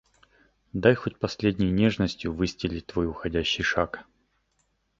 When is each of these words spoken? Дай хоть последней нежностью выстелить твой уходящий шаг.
Дай 0.73 0.95
хоть 0.95 1.19
последней 1.19 1.69
нежностью 1.71 2.33
выстелить 2.33 2.87
твой 2.87 3.05
уходящий 3.05 3.61
шаг. 3.63 4.05